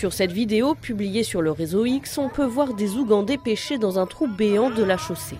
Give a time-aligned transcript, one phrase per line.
[0.00, 3.98] Sur cette vidéo publiée sur le réseau X, on peut voir des Ougandais pêcher dans
[3.98, 5.36] un trou béant de la chaussée.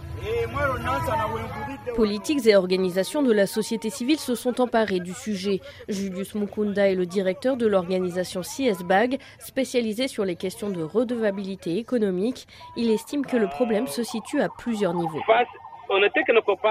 [1.96, 5.62] Politiques et organisations de la société civile se sont emparés du sujet.
[5.88, 12.46] Julius Mukunda est le directeur de l'organisation CSBAG, spécialisée sur les questions de redevabilité économique.
[12.76, 15.22] Il estime que le problème se situe à plusieurs niveaux.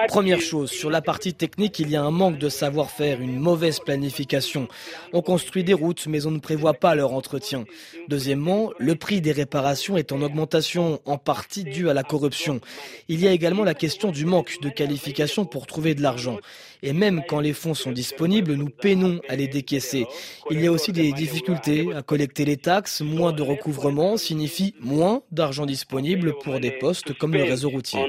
[0.07, 3.79] Première chose, sur la partie technique, il y a un manque de savoir-faire, une mauvaise
[3.79, 4.69] planification.
[5.11, 7.65] On construit des routes, mais on ne prévoit pas leur entretien.
[8.07, 12.61] Deuxièmement, le prix des réparations est en augmentation, en partie due à la corruption.
[13.09, 16.37] Il y a également la question du manque de qualification pour trouver de l'argent.
[16.81, 20.07] Et même quand les fonds sont disponibles, nous peinons à les décaisser.
[20.49, 23.01] Il y a aussi des difficultés à collecter les taxes.
[23.01, 27.99] Moins de recouvrement signifie moins d'argent disponible pour des postes comme le réseau routier.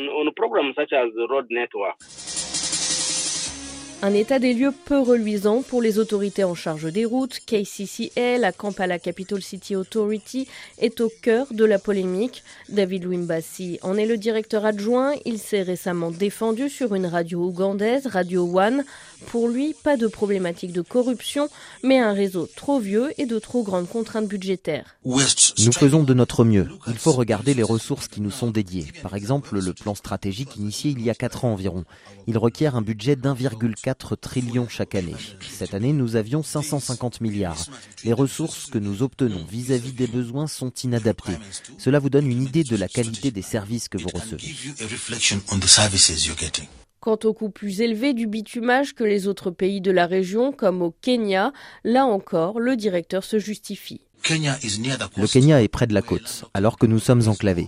[0.51, 2.30] programs such as the road network.
[4.03, 7.41] Un état des lieux peu reluisant pour les autorités en charge des routes.
[7.45, 12.43] KCCA, la Kampala Capital City Authority, est au cœur de la polémique.
[12.71, 15.13] David Wimbassi en est le directeur adjoint.
[15.27, 18.85] Il s'est récemment défendu sur une radio ougandaise, Radio One.
[19.27, 21.51] Pour lui, pas de problématique de corruption,
[21.83, 24.97] mais un réseau trop vieux et de trop grandes contraintes budgétaires.
[25.05, 26.69] Nous faisons de notre mieux.
[26.87, 28.87] Il faut regarder les ressources qui nous sont dédiées.
[29.03, 31.85] Par exemple, le plan stratégique initié il y a 4 ans environ.
[32.27, 35.17] Il requiert un budget d'1,4 4 trillions chaque année.
[35.41, 37.67] Cette année, nous avions 550 milliards.
[38.05, 41.37] Les ressources que nous obtenons vis-à-vis des besoins sont inadaptées.
[41.77, 44.55] Cela vous donne une idée de la qualité des services que vous recevez.
[47.01, 50.83] Quant au coût plus élevé du bitumage que les autres pays de la région, comme
[50.83, 54.03] au Kenya, là encore, le directeur se justifie.
[54.29, 57.67] Le Kenya est près de la côte, alors que nous sommes enclavés.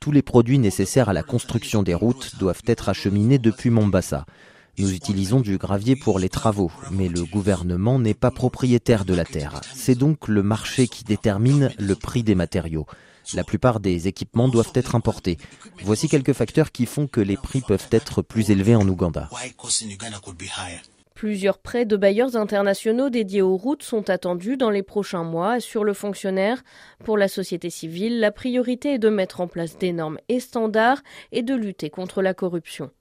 [0.00, 4.24] Tous les produits nécessaires à la construction des routes doivent être acheminés depuis Mombasa.
[4.78, 9.24] Nous utilisons du gravier pour les travaux, mais le gouvernement n'est pas propriétaire de la
[9.24, 9.60] terre.
[9.74, 12.86] C'est donc le marché qui détermine le prix des matériaux.
[13.34, 15.36] La plupart des équipements doivent être importés.
[15.82, 19.28] Voici quelques facteurs qui font que les prix peuvent être plus élevés en Ouganda.
[21.14, 25.58] Plusieurs prêts de bailleurs internationaux dédiés aux routes sont attendus dans les prochains mois.
[25.58, 26.62] Sur le fonctionnaire,
[27.04, 31.02] pour la société civile, la priorité est de mettre en place des normes et standards
[31.32, 32.92] et de lutter contre la corruption.